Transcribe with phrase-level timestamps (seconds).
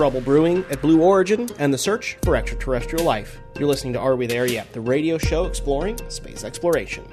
[0.00, 3.38] trouble brewing at Blue Origin and the search for extraterrestrial life.
[3.58, 4.72] You're listening to Are We There Yet?
[4.72, 7.04] The radio show exploring space exploration.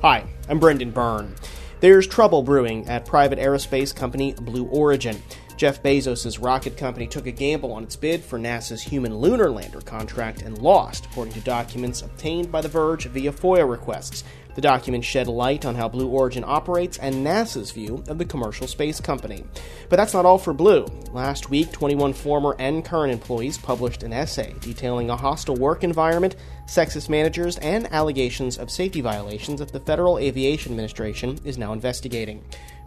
[0.00, 1.34] Hi, I'm Brendan Byrne.
[1.80, 5.22] There's trouble brewing at private aerospace company Blue Origin.
[5.56, 9.80] Jeff Bezos' rocket company took a gamble on its bid for NASA's human lunar lander
[9.80, 14.24] contract and lost, according to documents obtained by The Verge via FOIA requests.
[14.56, 18.68] The document shed light on how Blue Origin operates and NASA's view of the commercial
[18.68, 19.44] space company.
[19.88, 20.86] But that's not all for Blue.
[21.12, 26.36] Last week, 21 former and current employees published an essay detailing a hostile work environment,
[26.66, 32.42] sexist managers, and allegations of safety violations that the Federal Aviation Administration is now investigating.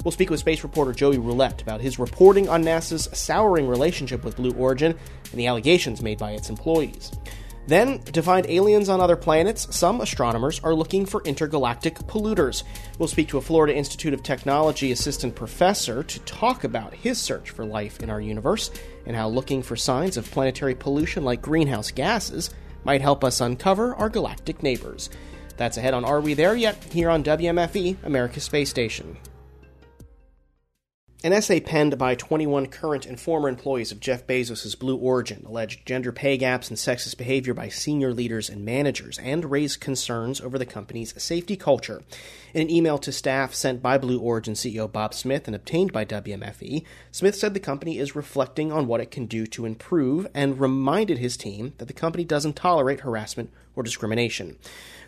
[0.08, 4.38] We'll speak with space reporter Joey Roulette about his reporting on NASA's souring relationship with
[4.38, 4.98] Blue Origin
[5.32, 7.12] and the allegations made by its employees.
[7.68, 12.64] Then, to find aliens on other planets, some astronomers are looking for intergalactic polluters.
[12.98, 17.50] We'll speak to a Florida Institute of Technology assistant professor to talk about his search
[17.50, 18.72] for life in our universe
[19.06, 22.50] and how looking for signs of planetary pollution like greenhouse gases
[22.86, 25.10] might help us uncover our galactic neighbors.
[25.58, 26.82] That's ahead on Are We There Yet?
[26.94, 29.18] here on WMFE, America's Space Station.
[31.24, 35.84] An essay penned by 21 current and former employees of Jeff Bezos' Blue Origin alleged
[35.84, 40.60] gender pay gaps and sexist behavior by senior leaders and managers and raised concerns over
[40.60, 42.04] the company's safety culture.
[42.54, 46.06] In an email to staff sent by Blue Origin CEO Bob Smith and obtained by
[46.06, 50.60] WMFE, Smith said the company is reflecting on what it can do to improve and
[50.60, 54.56] reminded his team that the company doesn't tolerate harassment or discrimination.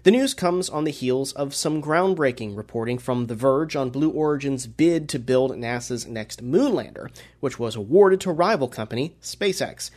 [0.03, 4.09] The news comes on the heels of some groundbreaking reporting from The Verge on Blue
[4.09, 7.11] Origin's bid to build NASA's next moon lander,
[7.41, 9.91] which was awarded to rival company SpaceX.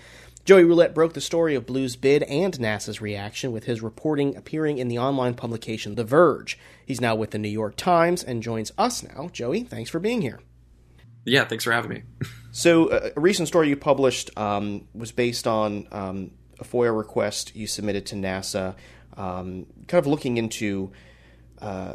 [0.45, 4.79] Joey Roulette broke the story of Blue's bid and NASA's reaction with his reporting appearing
[4.79, 6.59] in the online publication The Verge.
[6.85, 9.29] He's now with the New York Times and joins us now.
[9.33, 10.41] Joey, thanks for being here.
[11.25, 12.03] Yeah, thanks for having me.
[12.51, 17.55] so, uh, a recent story you published um, was based on um, a FOIA request
[17.55, 18.75] you submitted to NASA
[19.17, 20.93] um, kind of looking into
[21.61, 21.95] uh,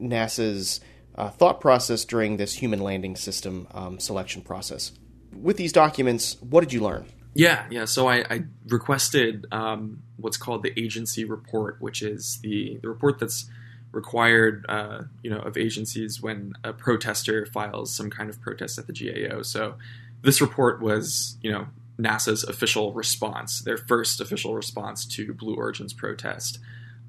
[0.00, 0.80] NASA's
[1.14, 4.92] uh, thought process during this human landing system um, selection process.
[5.32, 7.06] With these documents, what did you learn?
[7.34, 7.84] Yeah, yeah.
[7.84, 13.18] So I, I requested um, what's called the agency report, which is the, the report
[13.18, 13.50] that's
[13.92, 18.86] required, uh, you know, of agencies when a protester files some kind of protest at
[18.86, 19.42] the GAO.
[19.42, 19.74] So
[20.22, 21.66] this report was, you know,
[21.98, 26.58] NASA's official response, their first official response to Blue Origin's protest.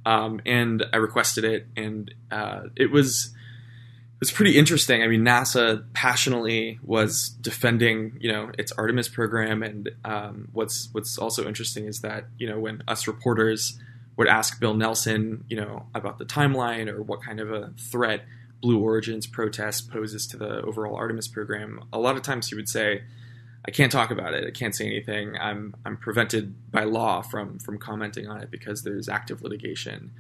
[0.06, 5.04] Um, and I requested it, and uh, it was it was pretty interesting.
[5.04, 11.18] I mean, NASA passionately was defending, you know, its Artemis program, and um, what's what's
[11.18, 13.78] also interesting is that you know when us reporters
[14.16, 18.26] would ask Bill Nelson, you know, about the timeline or what kind of a threat
[18.62, 22.68] Blue Origin's protest poses to the overall Artemis program, a lot of times he would
[22.68, 23.04] say,
[23.68, 24.46] I can't talk about it.
[24.48, 25.36] I can't say anything.
[25.38, 30.12] I'm I'm prevented by law from from commenting on it because there's active litigation.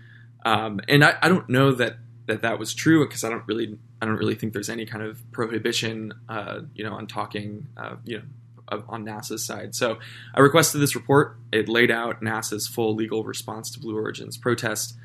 [0.45, 3.77] Um, and I, I don't know that that that was true because I don't really
[4.01, 7.95] I don't really think there's any kind of prohibition, uh, you know, on talking, uh,
[8.03, 9.73] you know, on NASA's side.
[9.75, 9.97] So
[10.35, 11.37] I requested this report.
[11.53, 14.95] It laid out NASA's full legal response to Blue Origin's protest.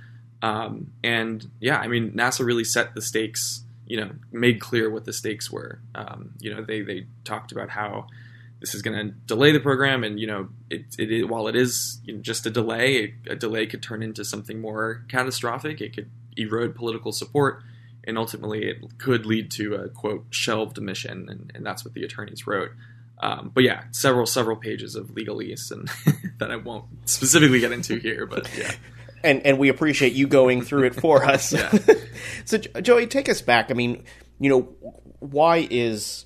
[0.43, 3.65] Um, and yeah, I mean, NASA really set the stakes.
[3.87, 5.81] You know, made clear what the stakes were.
[5.95, 8.09] Um, you know, they they talked about how
[8.63, 12.01] this is going to delay the program, and you know, it, it while it is
[12.05, 15.81] you know, just a delay, a delay could turn into something more catastrophic.
[15.81, 17.65] It could erode political support,
[18.05, 22.05] and ultimately, it could lead to a quote shelved mission, and, and that's what the
[22.05, 22.71] attorneys wrote.
[23.19, 25.91] Um, but yeah, several several pages of legalese, and
[26.39, 28.27] that I won't specifically get into here.
[28.27, 28.73] But yeah.
[29.25, 31.55] And, and we appreciate you going through it for us.
[32.45, 33.71] so, Joey, take us back.
[33.71, 34.03] I mean,
[34.41, 34.63] you know,
[35.21, 36.25] why is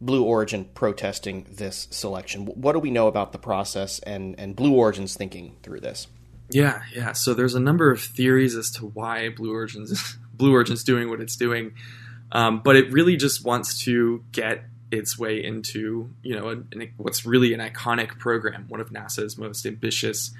[0.00, 2.46] Blue Origin protesting this selection.
[2.46, 6.06] What do we know about the process and, and Blue Origin's thinking through this?
[6.50, 7.12] Yeah, yeah.
[7.12, 11.20] So there's a number of theories as to why Blue Origin's Blue Origin's doing what
[11.20, 11.72] it's doing,
[12.30, 17.26] um, but it really just wants to get its way into you know an, what's
[17.26, 20.30] really an iconic program, one of NASA's most ambitious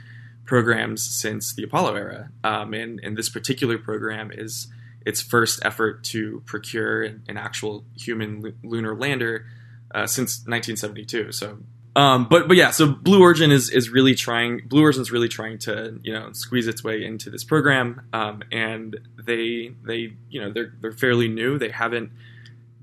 [0.49, 2.31] programs since the Apollo era.
[2.43, 4.67] Um, and, and this particular program is
[5.09, 9.47] its first effort to procure an, actual human lunar lander
[9.95, 11.33] uh, since 1972.
[11.33, 11.59] So,
[11.97, 14.61] um, but but yeah, so Blue Origin is is really trying.
[14.69, 18.43] Blue Origin is really trying to you know squeeze its way into this program, um,
[18.53, 21.59] and they they you know they're they're fairly new.
[21.59, 22.13] They haven't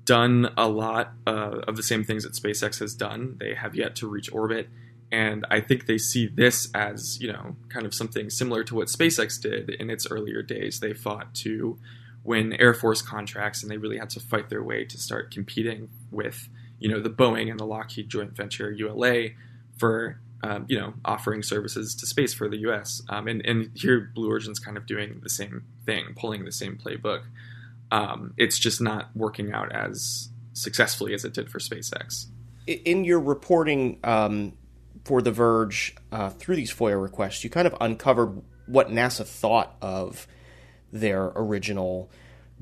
[0.04, 3.38] done a lot uh, of the same things that SpaceX has done.
[3.40, 4.68] They have yet to reach orbit.
[5.12, 8.88] And I think they see this as, you know, kind of something similar to what
[8.88, 10.80] SpaceX did in its earlier days.
[10.80, 11.78] They fought to
[12.26, 15.90] win Air Force contracts, and they really had to fight their way to start competing
[16.12, 16.50] with
[16.80, 19.30] you know the Boeing and the Lockheed joint venture ULA
[19.78, 23.02] for um, you know offering services to space for the U.S.
[23.08, 26.78] Um, and and here Blue Origin's kind of doing the same thing, pulling the same
[26.78, 27.22] playbook.
[27.92, 32.26] Um, it's just not working out as successfully as it did for SpaceX.
[32.68, 34.54] In your reporting um,
[35.04, 39.76] for The Verge uh, through these FOIA requests, you kind of uncovered what NASA thought
[39.82, 40.28] of
[40.92, 42.10] their original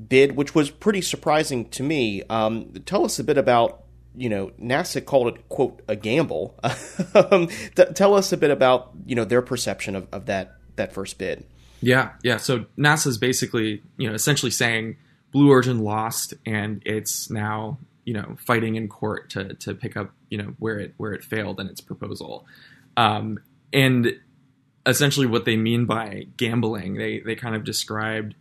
[0.08, 2.22] bid, which was pretty surprising to me.
[2.24, 3.84] Um, tell us a bit about
[4.16, 6.58] you know, NASA called it quote a gamble.
[7.14, 7.48] Um,
[7.94, 11.44] tell us a bit about you know their perception of, of that that first bid.
[11.80, 12.38] Yeah, yeah.
[12.38, 14.96] So NASA's basically you know essentially saying
[15.30, 20.10] Blue Origin lost, and it's now you know fighting in court to to pick up
[20.28, 22.46] you know where it where it failed in its proposal,
[22.96, 23.38] um,
[23.72, 24.14] and
[24.86, 28.34] essentially what they mean by gambling, they they kind of described.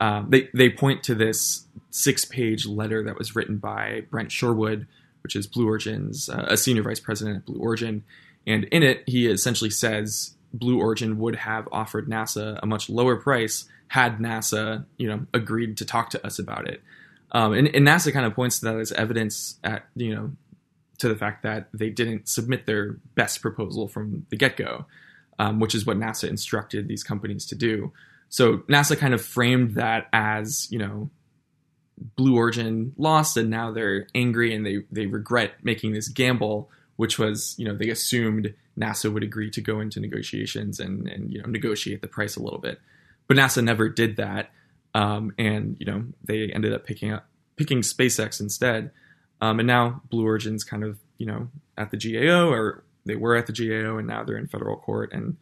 [0.00, 4.86] Um, they they point to this six page letter that was written by Brent Sherwood,
[5.22, 8.04] which is Blue Origin's uh, a senior vice president at Blue Origin,
[8.46, 13.16] and in it he essentially says Blue Origin would have offered NASA a much lower
[13.16, 16.82] price had NASA you know agreed to talk to us about it.
[17.30, 20.32] Um, and, and, NASA kind of points to that as evidence at you know
[20.98, 24.86] to the fact that they didn't submit their best proposal from the get go,
[25.38, 27.92] um, which is what NASA instructed these companies to do.
[28.28, 31.10] So NASA kind of framed that as you know
[32.16, 37.18] Blue Origin lost, and now they're angry and they they regret making this gamble, which
[37.18, 41.40] was you know they assumed NASA would agree to go into negotiations and and you
[41.40, 42.80] know negotiate the price a little bit,
[43.28, 44.50] but NASA never did that,
[44.94, 47.26] um, and you know they ended up picking up
[47.56, 48.90] picking SpaceX instead,
[49.40, 51.48] um, and now Blue Origin's kind of you know
[51.78, 55.12] at the GAO or they were at the GAO and now they're in federal court
[55.12, 55.36] and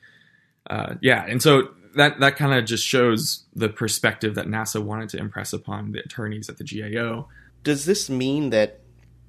[0.68, 5.08] uh, yeah, and so that that kind of just shows the perspective that NASA wanted
[5.10, 7.28] to impress upon the attorneys at the GAO.
[7.62, 8.80] Does this mean that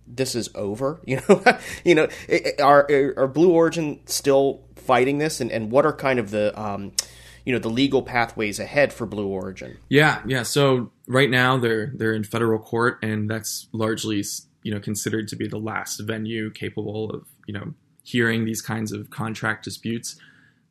[0.08, 1.02] this is over?
[1.08, 1.44] You know,
[1.84, 2.08] you know,
[2.62, 2.88] are
[3.18, 6.92] are Blue Origin still fighting this, and, and what are kind of the um,
[7.46, 9.78] you know the legal pathways ahead for Blue Origin?
[9.90, 10.44] Yeah, yeah.
[10.44, 14.24] So right now they're they're in federal court, and that's largely
[14.62, 18.92] you know considered to be the last venue capable of you know hearing these kinds
[18.92, 20.18] of contract disputes.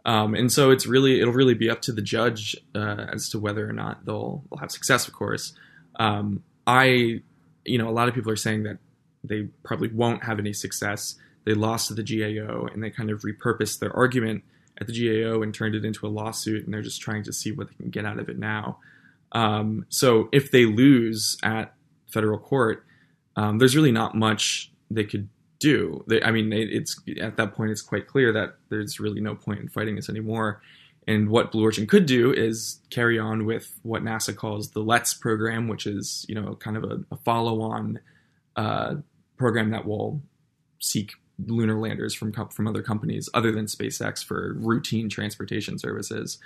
[0.04, 3.38] Um, and so it's really it'll really be up to the judge uh, as to
[3.38, 5.06] whether or not they'll, they'll have success.
[5.08, 5.54] Of course,
[5.96, 7.22] um, I
[7.64, 8.78] you know a lot of people are saying that
[9.24, 11.16] they probably won't have any success.
[11.44, 14.44] They lost to the GAO and they kind of repurposed their argument
[14.80, 17.52] at the GAO and turned it into a lawsuit, and they're just trying to see
[17.52, 18.78] what they can get out of it now.
[19.32, 21.74] Um, so if they lose at
[22.06, 22.84] federal court,
[23.36, 25.28] um, there's really not much they could
[25.62, 26.04] do.
[26.08, 29.34] They, I mean, it, it's at that point it's quite clear that there's really no
[29.34, 30.60] point in fighting this anymore.
[31.06, 35.14] And what Blue Origin could do is carry on with what NASA calls the LETS
[35.14, 38.00] program, which is you know kind of a, a follow-on
[38.56, 38.96] uh,
[39.36, 40.20] program that will
[40.80, 41.12] seek
[41.46, 46.38] lunar landers from from other companies other than SpaceX for routine transportation services.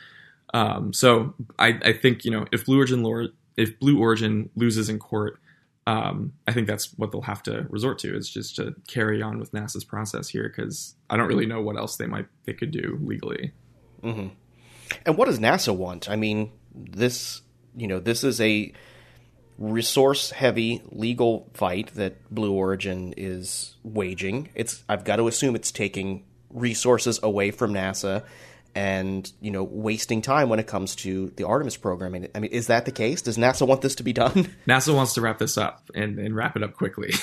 [0.54, 4.98] Um, so I, I, think you know if Blue Origin if Blue Origin loses in
[4.98, 5.38] court,
[5.86, 9.38] um, I think that's what they'll have to resort to is just to carry on
[9.38, 12.72] with NASA's process here because I don't really know what else they might they could
[12.72, 13.52] do legally.
[14.02, 14.28] Mm-hmm.
[15.04, 16.10] And what does NASA want?
[16.10, 17.42] I mean, this
[17.76, 18.72] you know this is a
[19.58, 24.50] resource heavy legal fight that Blue Origin is waging.
[24.54, 28.24] It's I've got to assume it's taking resources away from NASA
[28.76, 32.14] and you know wasting time when it comes to the Artemis program.
[32.34, 33.22] I mean, is that the case?
[33.22, 34.50] Does NASA want this to be done?
[34.68, 37.14] NASA wants to wrap this up and, and wrap it up quickly.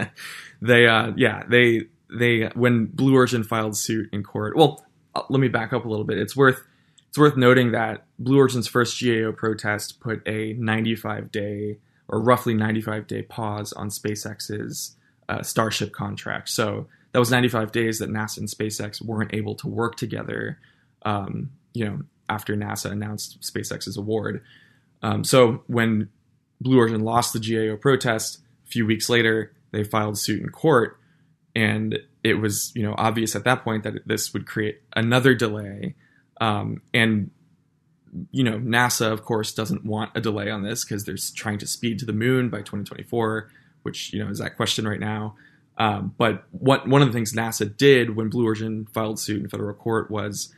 [0.62, 4.56] they, uh, yeah, they they when Blue Origin filed suit in court.
[4.56, 6.18] Well, uh, let me back up a little bit.
[6.18, 6.62] It's worth
[7.08, 12.54] it's worth noting that Blue Origin's first GAO protest put a 95 day or roughly
[12.54, 14.96] 95 day pause on SpaceX's
[15.28, 16.48] uh, Starship contract.
[16.48, 20.58] So that was 95 days that NASA and SpaceX weren't able to work together
[21.04, 24.42] um, you know, after NASA announced SpaceX's award.
[25.02, 26.08] Um, so when
[26.60, 30.98] Blue Origin lost the GAO protest, a few weeks later, they filed suit in court,
[31.54, 35.94] and it was you know obvious at that point that this would create another delay.
[36.40, 37.30] Um, and
[38.30, 41.66] you know, NASA of course doesn't want a delay on this because they're trying to
[41.66, 43.50] speed to the moon by 2024,
[43.82, 45.34] which you know is that question right now.
[45.78, 49.48] Um, but what one of the things NASA did when Blue Origin filed suit in
[49.48, 50.52] federal court was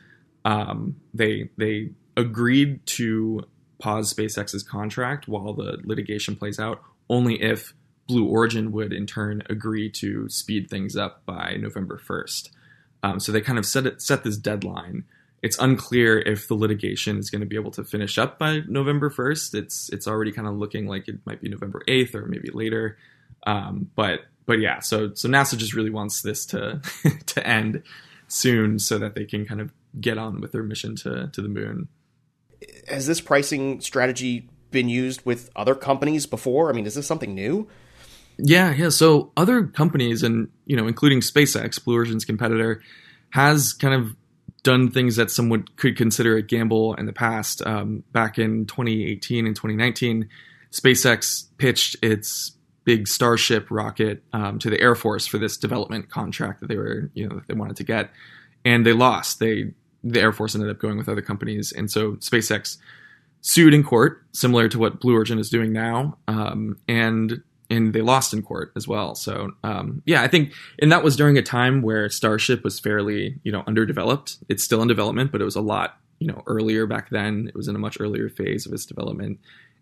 [0.45, 3.41] um, they they agreed to
[3.79, 7.73] pause SpaceX's contract while the litigation plays out, only if
[8.07, 12.49] Blue Origin would in turn agree to speed things up by November 1st.
[13.03, 15.03] Um, so they kind of set it, set this deadline.
[15.41, 19.09] it's unclear if the litigation is going to be able to finish up by November
[19.09, 19.55] 1st.
[19.55, 22.97] It's it's already kind of looking like it might be November 8th or maybe later.
[23.45, 26.81] Um, but but yeah, so so NASA just really wants this to
[27.25, 27.83] to end
[28.27, 31.49] soon so that they can kind of get on with their mission to to the
[31.49, 31.87] moon.
[32.87, 36.69] Has this pricing strategy been used with other companies before?
[36.69, 37.67] I mean, is this something new?
[38.37, 38.89] Yeah, yeah.
[38.89, 42.81] So other companies, and you know, including SpaceX, Blue Origin's competitor,
[43.29, 44.15] has kind of
[44.63, 47.65] done things that someone could consider a gamble in the past.
[47.65, 50.27] Um, back in 2018 and 2019,
[50.71, 56.61] SpaceX pitched its big Starship rocket um, to the Air Force for this development contract
[56.61, 58.11] that they were, you know, they wanted to get,
[58.65, 59.39] and they lost.
[59.39, 59.73] They
[60.05, 62.77] the Air Force ended up going with other companies, and so SpaceX
[63.41, 68.01] sued in court, similar to what Blue Origin is doing now, um, and and they
[68.01, 69.15] lost in court as well.
[69.15, 73.39] So um, yeah, I think, and that was during a time where Starship was fairly
[73.43, 74.37] you know underdeveloped.
[74.47, 77.47] It's still in development, but it was a lot you know earlier back then.
[77.47, 79.39] It was in a much earlier phase of its development,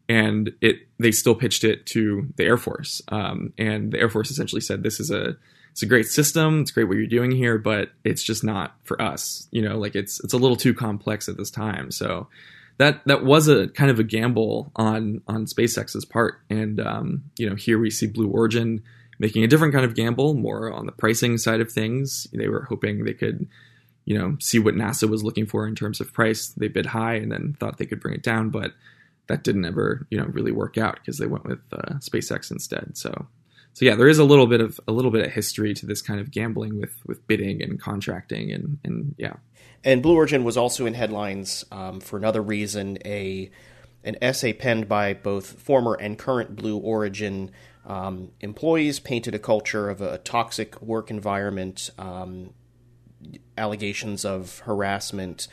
[0.07, 4.31] and it they still pitched it to the Air Force, um, and the Air Force
[4.31, 5.35] essentially said this is a
[5.73, 6.61] it's a great system.
[6.61, 9.47] It's great what you're doing here, but it's just not for us.
[9.49, 11.89] You know, like it's it's a little too complex at this time.
[11.89, 12.27] So
[12.77, 17.49] that that was a kind of a gamble on on SpaceX's part, and um, you
[17.49, 18.83] know here we see Blue Origin
[19.17, 22.27] making a different kind of gamble, more on the pricing side of things.
[22.33, 23.47] They were hoping they could,
[24.05, 26.49] you know, see what NASA was looking for in terms of price.
[26.49, 28.73] They bid high and then thought they could bring it down, but
[29.27, 32.97] that didn't ever, you know, really work out because they went with uh, SpaceX instead.
[32.97, 33.27] So,
[33.73, 36.01] so yeah, there is a little bit of a little bit of history to this
[36.01, 39.33] kind of gambling with with bidding and contracting and and yeah.
[39.83, 42.97] And Blue Origin was also in headlines um, for another reason.
[43.03, 43.51] A
[44.03, 47.51] an essay penned by both former and current Blue Origin
[47.85, 52.53] um, employees painted a culture of a toxic work environment, um,
[53.57, 55.47] allegations of harassment.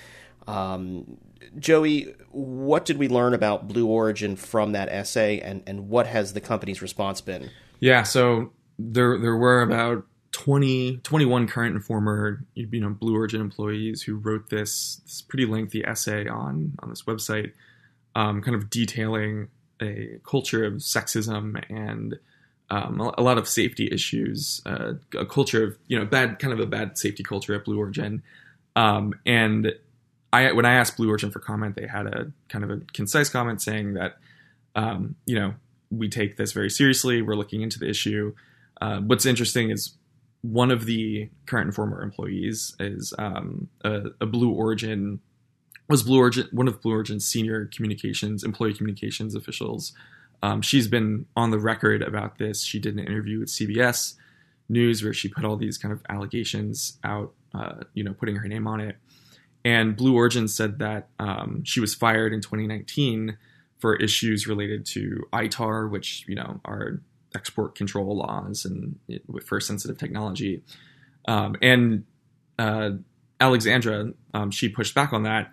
[0.47, 1.17] Um,
[1.59, 6.33] Joey, what did we learn about Blue Origin from that essay, and, and what has
[6.33, 7.51] the company's response been?
[7.81, 13.41] Yeah, so there there were about 20, 21 current and former you know Blue Origin
[13.41, 17.53] employees who wrote this, this pretty lengthy essay on on this website,
[18.15, 19.49] um, kind of detailing
[19.83, 22.19] a culture of sexism and
[22.69, 26.53] um, a, a, lot of safety issues, uh, a culture of you know bad kind
[26.53, 28.23] of a bad safety culture at Blue Origin,
[28.77, 29.75] um, and
[30.33, 33.31] I when I asked Blue Origin for comment, they had a kind of a concise
[33.31, 34.19] comment saying that
[34.77, 35.55] um, you know
[35.91, 38.35] we take this very seriously, we're looking into the issue.
[38.81, 39.97] Uh, what's interesting is
[40.43, 45.21] one of the current and former employees is um, a, a, Blue Origin
[45.89, 49.93] was Blue Origin one of Blue Origin's senior communications employee communications officials.
[50.43, 52.63] Um, she's been on the record about this.
[52.63, 54.15] She did an interview with CBS
[54.71, 58.49] News where she put all these kind of allegations out, uh, you know, putting her
[58.49, 58.97] name on it.
[59.65, 63.37] And Blue Origin said that um, she was fired in 2019
[63.81, 67.01] for issues related to ITAR, which you know are
[67.35, 68.99] export control laws and
[69.45, 70.63] for sensitive technology.
[71.27, 72.05] Um, and
[72.59, 72.91] uh,
[73.41, 75.53] Alexandra, um, she pushed back on that,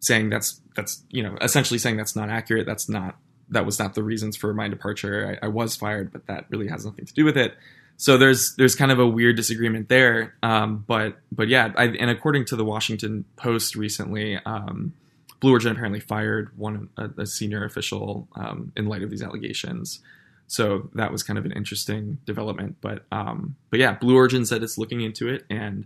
[0.00, 2.66] saying that's that's you know essentially saying that's not accurate.
[2.66, 3.16] That's not
[3.48, 5.38] that was not the reasons for my departure.
[5.42, 7.54] I, I was fired, but that really has nothing to do with it.
[7.96, 10.34] So there's there's kind of a weird disagreement there.
[10.42, 14.38] Um, but but yeah, I, and according to the Washington Post recently.
[14.44, 14.94] Um,
[15.42, 19.98] Blue Origin apparently fired one a, a senior official um, in light of these allegations.
[20.46, 22.76] So that was kind of an interesting development.
[22.80, 25.84] But um, but yeah, Blue Origin said it's looking into it, and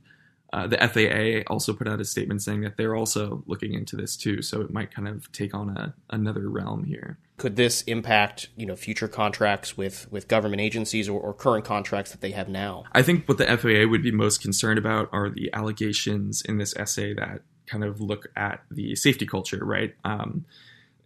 [0.52, 4.14] uh, the FAA also put out a statement saying that they're also looking into this
[4.14, 4.42] too.
[4.42, 7.16] So it might kind of take on a, another realm here.
[7.38, 12.10] Could this impact you know future contracts with with government agencies or, or current contracts
[12.10, 12.84] that they have now?
[12.92, 16.76] I think what the FAA would be most concerned about are the allegations in this
[16.76, 19.94] essay that kind of look at the safety culture, right?
[20.04, 20.44] Um,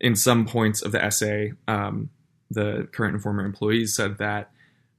[0.00, 2.11] in some points of the essay, um,
[2.50, 4.50] the current and former employees said that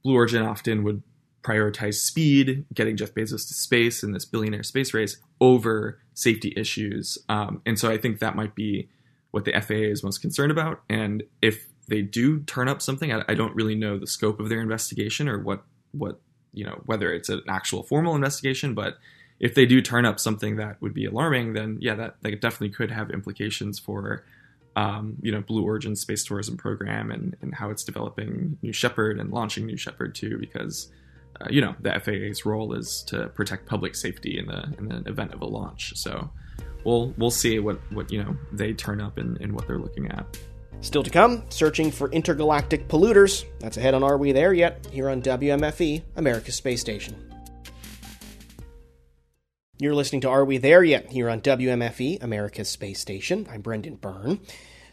[0.02, 1.02] Blue Origin often would
[1.42, 7.18] prioritize speed, getting Jeff Bezos to space in this billionaire space race over safety issues.
[7.28, 8.88] Um, and so I think that might be
[9.32, 10.82] what the FAA is most concerned about.
[10.88, 14.48] And if they do turn up something, I, I don't really know the scope of
[14.48, 16.20] their investigation or what what
[16.54, 18.98] you know whether it's an actual formal investigation, but
[19.42, 22.70] if they do turn up something that would be alarming, then yeah, that, that definitely
[22.70, 24.24] could have implications for
[24.76, 29.18] um, you know, Blue Origin space tourism program and, and how it's developing New Shepard
[29.18, 30.90] and launching New Shepard too, because
[31.40, 35.10] uh, you know the FAA's role is to protect public safety in the in the
[35.10, 35.92] event of a launch.
[35.96, 36.30] So
[36.84, 40.10] we'll we'll see what what you know they turn up and, and what they're looking
[40.10, 40.38] at.
[40.80, 43.44] Still to come, searching for intergalactic polluters.
[43.60, 44.86] That's ahead on Are We There Yet?
[44.90, 47.31] Here on WMFE, America's Space Station.
[49.82, 51.10] You're listening to Are We There Yet?
[51.10, 53.48] here on WMFE, America's Space Station.
[53.50, 54.38] I'm Brendan Byrne.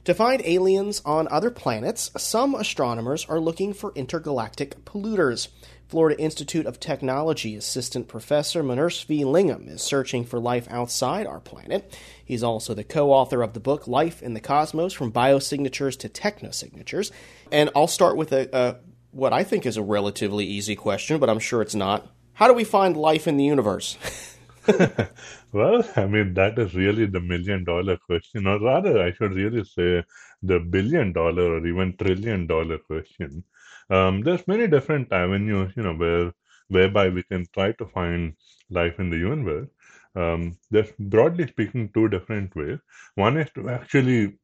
[0.05, 5.49] To find aliens on other planets, some astronomers are looking for intergalactic polluters.
[5.87, 11.95] Florida Institute of Technology assistant professor Manasvi Lingam is searching for life outside our planet.
[12.25, 16.09] He's also the co author of the book Life in the Cosmos From Biosignatures to
[16.09, 17.11] Technosignatures.
[17.51, 18.77] And I'll start with a, a
[19.11, 22.07] what I think is a relatively easy question, but I'm sure it's not.
[22.33, 23.97] How do we find life in the universe?
[25.51, 29.63] well, I mean, that is really the million dollar question, or rather, I should really
[29.63, 30.03] say
[30.41, 33.43] the billion dollar or even trillion dollar question.
[33.89, 36.31] Um, there's many different avenues, you know, where
[36.67, 38.33] whereby we can try to find
[38.69, 39.69] life in the universe.
[40.15, 42.79] Um, there's broadly speaking two different ways.
[43.15, 44.37] One is to actually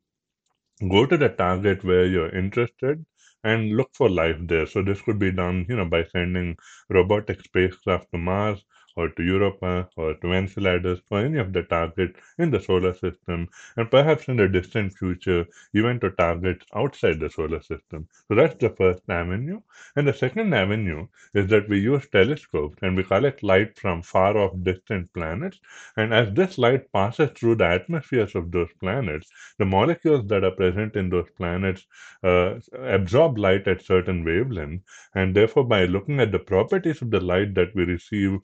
[0.90, 3.06] go to the target where you're interested
[3.44, 4.66] and look for life there.
[4.66, 6.58] So this could be done, you know, by sending
[6.90, 8.64] robotic spacecraft to Mars
[8.96, 13.48] or to Europa or to Enceladus or any of the targets in the solar system,
[13.78, 18.08] and perhaps in the distant future, even to targets outside the solar system.
[18.28, 19.62] So that's the first avenue.
[19.96, 24.38] And the second avenue is that we use telescopes and we collect light from far
[24.38, 25.60] off distant planets.
[25.98, 30.52] And as this light passes through the atmospheres of those planets, the molecules that are
[30.52, 31.86] present in those planets
[32.24, 34.84] uh, absorb light at certain wavelengths.
[35.14, 38.40] And therefore, by looking at the properties of the light that we receive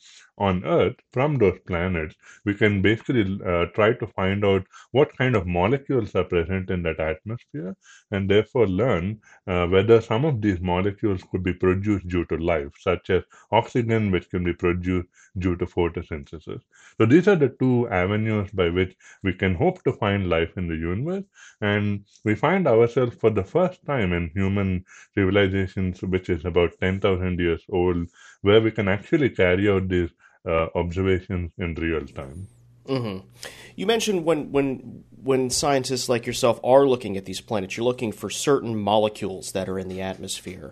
[0.48, 5.36] on Earth from those planets, we can basically uh, try to find out what kind
[5.36, 7.76] of molecules are present in that atmosphere
[8.12, 12.72] and therefore learn uh, whether some of these molecules could be produced due to life,
[12.80, 15.08] such as oxygen, which can be produced
[15.38, 16.62] due to photosynthesis.
[16.98, 20.68] So these are the two avenues by which we can hope to find life in
[20.68, 21.26] the universe.
[21.62, 27.40] And we find ourselves for the first time in human civilizations, which is about 10,000
[27.40, 28.08] years old,
[28.42, 30.12] where we can actually carry out these
[30.48, 32.48] uh, observations in real time.
[32.88, 33.28] Mm-hmm.
[33.76, 38.12] You mentioned when when when scientists like yourself are looking at these planets, you're looking
[38.12, 40.72] for certain molecules that are in the atmosphere.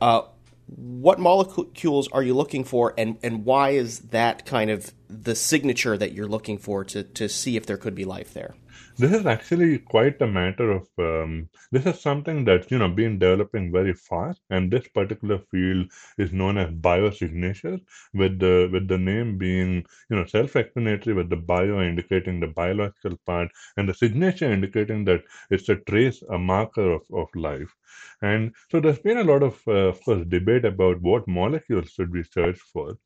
[0.00, 0.22] Uh,
[0.66, 5.96] what molecules are you looking for, and, and why is that kind of the signature
[5.98, 8.54] that you're looking for to, to see if there could be life there?
[8.98, 13.20] This is actually quite a matter of um, this is something that's you know been
[13.20, 17.82] developing very fast, and this particular field is known as biosignatures,
[18.14, 23.16] with the with the name being you know self-explanatory, with the bio indicating the biological
[23.24, 27.72] part, and the signature indicating that it's a trace, a marker of, of life.
[28.22, 32.12] And so there's been a lot of, uh, of course, debate about what molecules should
[32.12, 32.96] we search for.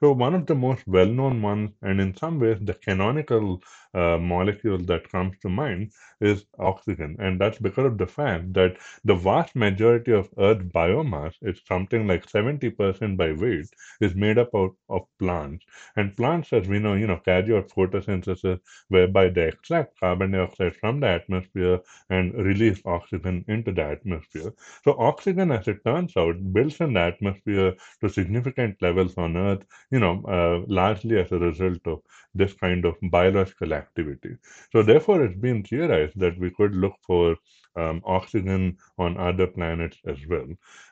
[0.00, 3.62] So one of the most well-known ones, and in some ways the canonical
[3.94, 8.76] uh, molecule that comes to mind, is oxygen, and that's because of the fact that
[9.04, 13.66] the vast majority of Earth's biomass, it's something like 70% by weight,
[14.00, 15.64] is made up of, of plants.
[15.96, 20.76] And plants, as we know, you know, carry out photosynthesis, whereby they extract carbon dioxide
[20.76, 21.80] from the atmosphere
[22.10, 24.37] and release oxygen into the atmosphere.
[24.84, 29.64] So oxygen, as it turns out, builds in the atmosphere to significant levels on Earth,
[29.90, 32.00] you know, uh, largely as a result of
[32.34, 34.36] this kind of biological activity.
[34.72, 37.36] So therefore, it's been theorized that we could look for
[37.76, 40.46] um, oxygen on other planets as well.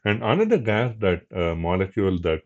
[0.05, 2.43] And another gas that uh, molecule that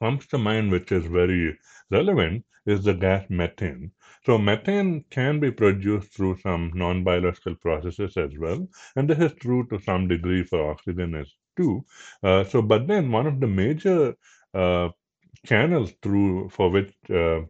[0.00, 1.58] comes to mind, which is very
[1.90, 3.92] relevant, is the gas methane.
[4.26, 9.66] So methane can be produced through some non-biological processes as well, and this is true
[9.68, 11.84] to some degree for oxygen as too.
[12.22, 14.14] Uh, so, but then one of the major
[14.54, 14.88] uh,
[15.46, 17.40] channels through for which uh,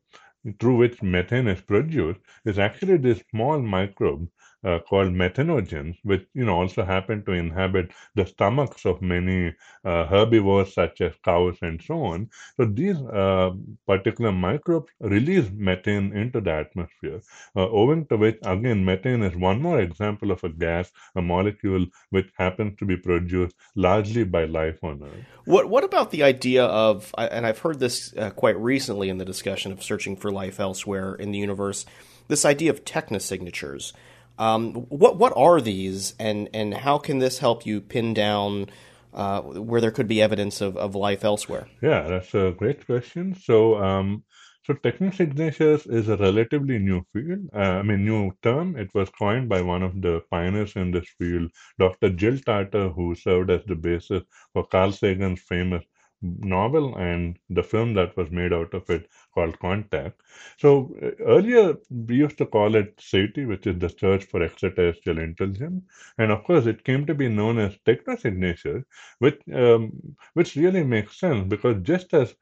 [0.59, 4.29] through which methane is produced is actually this small microbe
[4.65, 10.07] uh, called methanogens, which you know also happen to inhabit the stomachs of many uh,
[10.07, 12.29] herbivores such as cows and so on.
[12.57, 13.51] So these uh,
[13.87, 17.21] particular microbes release methane into the atmosphere,
[17.57, 21.87] uh, owing to which again methane is one more example of a gas, a molecule
[22.11, 25.25] which happens to be produced largely by life on Earth.
[25.45, 29.25] What what about the idea of and I've heard this uh, quite recently in the
[29.25, 31.87] discussion of searching for life elsewhere in the universe,
[32.29, 33.93] this idea of technosignatures.
[34.41, 38.71] Um, what what are these, and and how can this help you pin down
[39.13, 41.69] uh, where there could be evidence of, of life elsewhere?
[41.83, 43.35] Yeah, that's a great question.
[43.35, 43.77] So.
[43.77, 44.25] Um,
[44.67, 47.49] so technosignatures is a relatively new field.
[47.53, 48.77] Uh, I mean, new term.
[48.77, 52.11] It was coined by one of the pioneers in this field, Dr.
[52.11, 54.23] Jill Tarter, who served as the basis
[54.53, 55.83] for Carl Sagan's famous
[56.23, 60.21] novel and the film that was made out of it called Contact.
[60.59, 65.83] So earlier we used to call it SETI, which is the search for extraterrestrial intelligence,
[66.19, 68.85] and of course it came to be known as technosignature,
[69.19, 69.93] which um,
[70.35, 72.35] which really makes sense because just as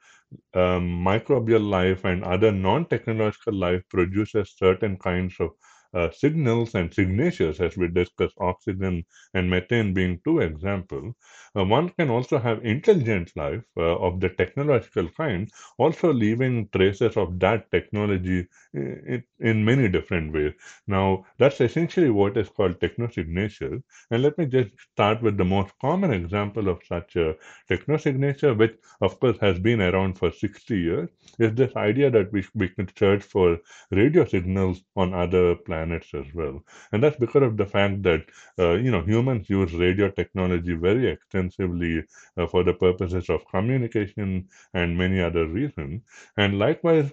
[0.55, 5.51] um, microbial life and other non-technological life produces certain kinds of
[5.94, 11.14] uh, signals and signatures, as we discussed, oxygen and methane being two examples.
[11.57, 17.16] Uh, one can also have intelligent life uh, of the technological kind, also leaving traces
[17.16, 20.53] of that technology in, in, many different ways.
[20.87, 23.83] Now, that's essentially what is called technosignature.
[24.11, 27.35] And let me just start with the most common example of such a
[27.70, 32.44] technosignature, which of course has been around for 60 years, is this idea that we,
[32.55, 33.59] we can search for
[33.90, 36.38] radio signals on other planets as well.
[36.64, 38.09] And that's because of the fact that,
[38.43, 42.05] uh, you know, humans use radio technology very extensively
[42.37, 46.03] uh, for the purposes of communication and many other reasons.
[46.37, 47.12] And likewise,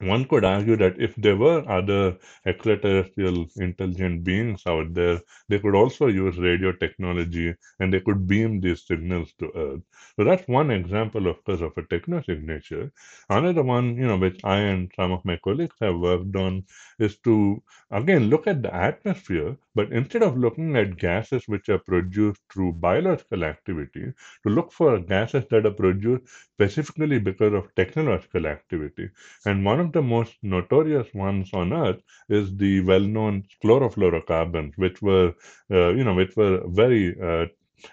[0.00, 5.74] one could argue that if there were other extraterrestrial intelligent beings out there, they could
[5.74, 9.82] also use radio technology and they could beam these signals to Earth.
[10.16, 12.90] So that's one example, of course, of a technosignature.
[13.28, 16.64] Another one, you know, which I and some of my colleagues have worked on
[16.98, 21.78] is to, again, look at the atmosphere, but instead of looking at gases which are
[21.78, 24.12] produced through biological activity,
[24.44, 29.08] to look for gases that are produced specifically because of technological activity.
[29.44, 35.02] And one of of the most notorious ones on Earth is the well-known chlorofluorocarbons, which
[35.02, 35.34] were,
[35.70, 37.46] uh, you know, which were very uh,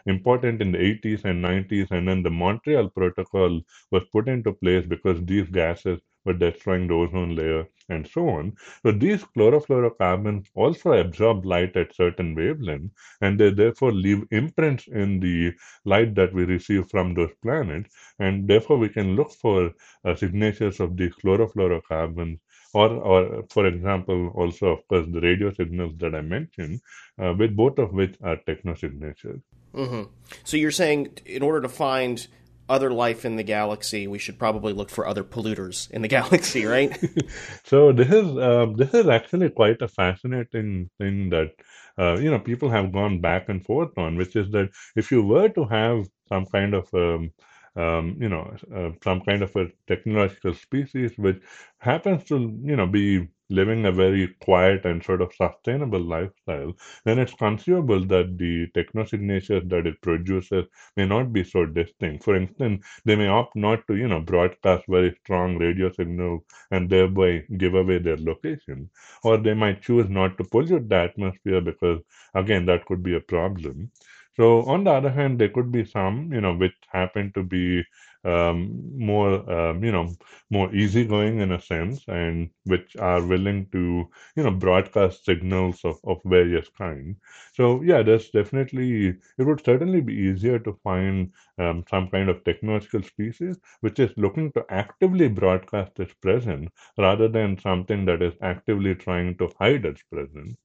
[0.07, 4.85] important in the 80s and 90s, and then the Montreal Protocol was put into place
[4.85, 8.53] because these gases were destroying the ozone layer and so on.
[8.83, 15.19] So these chlorofluorocarbons also absorb light at certain wavelengths, and they therefore leave imprints in
[15.19, 15.53] the
[15.85, 19.71] light that we receive from those planets, and therefore we can look for
[20.03, 22.39] uh, signatures of these chlorofluorocarbons
[22.75, 26.81] or, or for example, also of course the radio signals that I mentioned,
[27.17, 29.41] uh, with both of which are technosignatures.
[29.73, 30.03] Mm-hmm.
[30.43, 32.27] So you're saying in order to find
[32.67, 36.65] other life in the galaxy, we should probably look for other polluters in the galaxy,
[36.65, 36.97] right?
[37.63, 41.51] so this is um, this is actually quite a fascinating thing that
[41.97, 45.23] uh, you know people have gone back and forth on, which is that if you
[45.23, 47.31] were to have some kind of um,
[47.75, 51.41] um, you know, uh, some kind of a technological species which
[51.77, 57.19] happens to, you know, be living a very quiet and sort of sustainable lifestyle, then
[57.19, 62.23] it's conceivable that the technosignatures that it produces may not be so distinct.
[62.23, 66.89] For instance, they may opt not to, you know, broadcast very strong radio signals and
[66.89, 68.89] thereby give away their location.
[69.23, 72.01] Or they might choose not to pollute the atmosphere because,
[72.33, 73.91] again, that could be a problem.
[74.35, 77.83] So on the other hand, there could be some, you know, which happen to be
[78.25, 80.13] um, more, um, you know,
[80.49, 85.99] more easygoing in a sense, and which are willing to, you know, broadcast signals of,
[86.03, 87.15] of various kind.
[87.53, 89.07] So yeah, there's definitely
[89.37, 94.11] it would certainly be easier to find um, some kind of technological species which is
[94.17, 99.85] looking to actively broadcast its presence rather than something that is actively trying to hide
[99.85, 100.57] its presence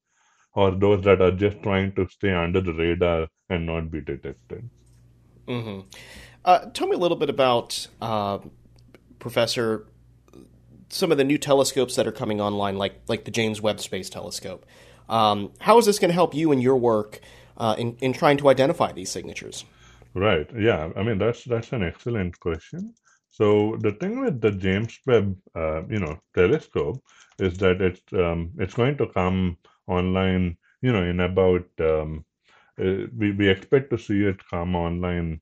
[0.55, 4.69] or those that are just trying to stay under the radar and not be detected.
[5.47, 5.81] Mm-hmm.
[6.45, 8.39] Uh, tell me a little bit about, uh,
[9.19, 9.87] Professor,
[10.89, 14.11] some of the new telescopes that are coming online, like like the James Webb Space
[14.11, 14.67] Telescope.
[15.09, 17.21] Um, how is this going to help you in your work
[17.57, 19.65] uh, in in trying to identify these signatures?
[20.15, 20.49] Right.
[20.57, 20.91] Yeah.
[20.97, 22.95] I mean, that's that's an excellent question.
[23.31, 27.01] So the thing with the James Webb, uh, you know, telescope
[27.39, 32.25] is that it's um, it's going to come online, you know, in about um,
[32.81, 35.41] uh, we we expect to see it come online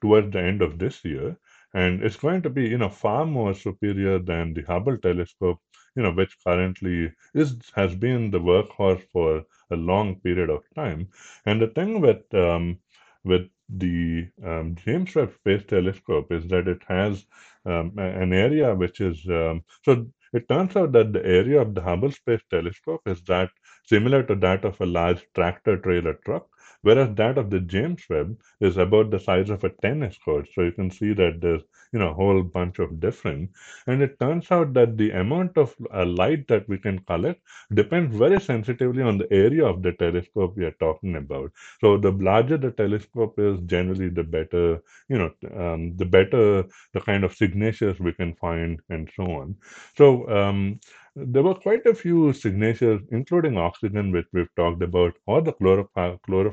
[0.00, 1.36] towards the end of this year,
[1.74, 5.58] and it's going to be you know far more superior than the Hubble telescope,
[5.96, 11.08] you know, which currently is has been the workhorse for a long period of time.
[11.46, 12.78] And the thing with um,
[13.24, 17.24] with the um, James Webb Space Telescope is that it has
[17.66, 21.80] um, an area which is um, so it turns out that the area of the
[21.80, 23.50] Hubble Space Telescope is that
[23.84, 26.46] similar to that of a large tractor trailer truck,
[26.82, 30.48] whereas that of the James Webb is about the size of a tennis court.
[30.54, 33.50] So you can see that there's you know a whole bunch of different,
[33.86, 37.40] and it turns out that the amount of uh, light that we can collect
[37.72, 41.50] depends very sensitively on the area of the telescope we are talking about.
[41.80, 47.00] So the larger the telescope is, generally the better you know um, the better the
[47.00, 49.56] kind of signatures we can find and so on.
[49.96, 50.80] So um,
[51.16, 55.88] there were quite a few signatures, including oxygen, which we've talked about, or the chloro-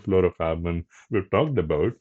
[0.04, 1.94] chlorofluorocarbon we've talked about.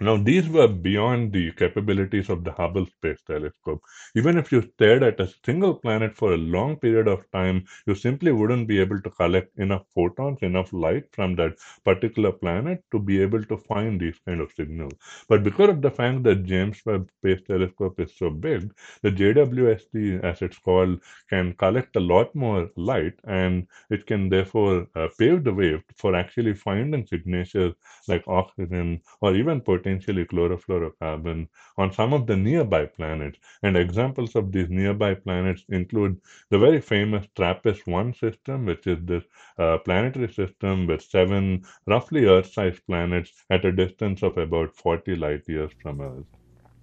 [0.00, 3.82] Now, these were beyond the capabilities of the Hubble Space Telescope.
[4.14, 7.94] Even if you stared at a single planet for a long period of time, you
[7.96, 13.00] simply wouldn't be able to collect enough photons, enough light from that particular planet to
[13.00, 14.92] be able to find these kind of signals.
[15.28, 20.20] But because of the fact that James Webb Space Telescope is so big, the JWST,
[20.20, 25.44] as it's called, can collect a lot more light and it can therefore uh, pave
[25.44, 27.74] the way for actually finding signatures
[28.06, 33.38] like oxygen or even potentially chlorofluorocarbon on some of the nearby planets.
[33.62, 36.20] And examples of these nearby planets include
[36.50, 39.24] the very famous TRAPPIST 1 system, which is this
[39.58, 45.16] uh, planetary system with seven roughly Earth sized planets at a distance of about 40
[45.16, 46.26] light years from Earth.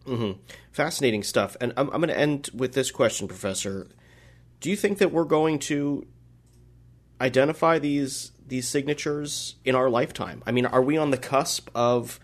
[0.05, 0.39] Mm-hmm.
[0.71, 1.55] Fascinating stuff.
[1.61, 3.87] And I'm, I'm going to end with this question, Professor.
[4.59, 6.07] Do you think that we're going to
[7.21, 10.43] identify these these signatures in our lifetime?
[10.45, 12.19] I mean, are we on the cusp of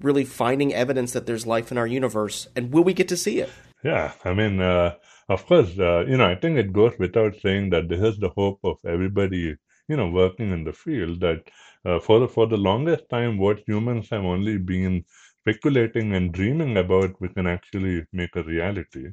[0.00, 3.38] really finding evidence that there's life in our universe, and will we get to see
[3.40, 3.50] it?
[3.82, 4.94] Yeah, I mean, uh,
[5.28, 8.30] of course, uh, you know, I think it goes without saying that this is the
[8.30, 9.56] hope of everybody,
[9.88, 11.20] you know, working in the field.
[11.20, 11.48] That
[11.84, 15.04] uh, for the, for the longest time, what humans have only been
[15.40, 19.06] speculating and dreaming about, we can actually make a reality.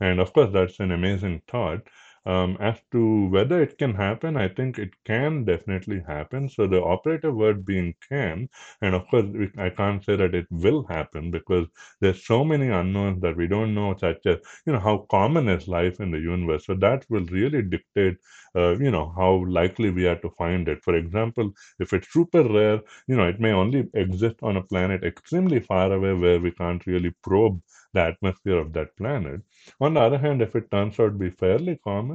[0.00, 1.80] And of course, that's an amazing thought.
[2.24, 6.48] Um, as to whether it can happen, I think it can definitely happen.
[6.48, 8.48] So the operative word being can,
[8.80, 9.26] and of course
[9.58, 11.66] I can't say that it will happen because
[12.00, 15.66] there's so many unknowns that we don't know, such as you know how common is
[15.68, 16.66] life in the universe.
[16.66, 18.18] So that will really dictate,
[18.56, 20.82] uh, you know, how likely we are to find it.
[20.82, 25.04] For example, if it's super rare, you know, it may only exist on a planet
[25.04, 27.60] extremely far away where we can't really probe
[27.94, 29.40] the atmosphere of that planet.
[29.80, 32.11] On the other hand, if it turns out to be fairly common,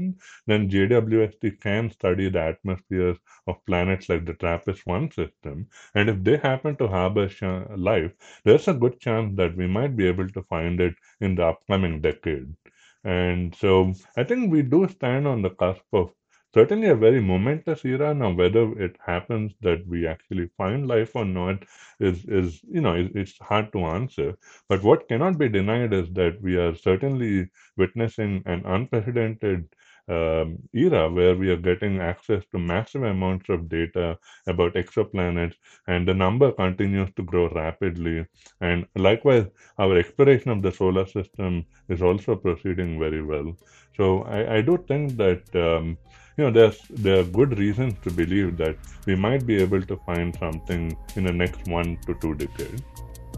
[0.47, 5.67] then JWST can study the atmospheres of planets like the TRAPPIST-1 system.
[5.95, 7.29] And if they happen to harbor
[7.75, 11.45] life, there's a good chance that we might be able to find it in the
[11.45, 12.55] upcoming decade.
[13.03, 16.11] And so I think we do stand on the cusp of
[16.53, 18.13] certainly a very momentous era.
[18.13, 21.63] Now, whether it happens that we actually find life or not
[21.99, 24.35] is, is you know, it's hard to answer.
[24.67, 29.67] But what cannot be denied is that we are certainly witnessing an unprecedented
[30.07, 34.17] um, era where we are getting access to massive amounts of data
[34.47, 35.55] about exoplanets,
[35.87, 38.25] and the number continues to grow rapidly.
[38.61, 43.55] And likewise, our exploration of the solar system is also proceeding very well.
[43.95, 45.97] So I, I do think that um,
[46.37, 49.97] you know there's there are good reasons to believe that we might be able to
[50.05, 52.83] find something in the next one to two decades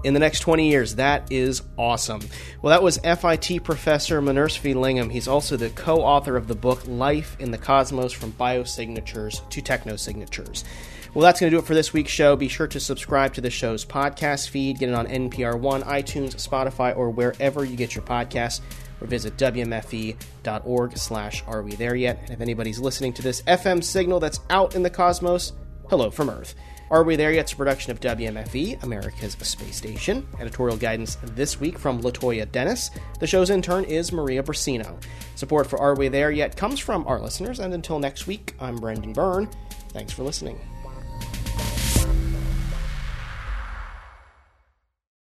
[0.03, 0.95] in the next 20 years.
[0.95, 2.21] That is awesome.
[2.61, 5.11] Well, that was FIT professor Manasvi Lingam.
[5.11, 9.61] He's also the co author of the book Life in the Cosmos From Biosignatures to
[9.61, 10.63] Technosignatures.
[11.13, 12.35] Well, that's going to do it for this week's show.
[12.35, 14.77] Be sure to subscribe to the show's podcast feed.
[14.77, 18.61] Get it on NPR One, iTunes, Spotify, or wherever you get your podcasts.
[19.01, 22.19] Or visit wmfe.org slash are we there yet.
[22.23, 25.53] And if anybody's listening to this FM signal that's out in the cosmos,
[25.89, 26.53] hello from Earth.
[26.91, 30.27] Are We There Yet's a production of WMFE, America's Space Station.
[30.39, 32.89] Editorial guidance this week from Latoya Dennis.
[33.19, 34.99] The show's intern is Maria Brasino.
[35.35, 38.75] Support for Are We There Yet comes from our listeners, and until next week, I'm
[38.75, 39.47] Brendan Byrne.
[39.89, 40.59] Thanks for listening.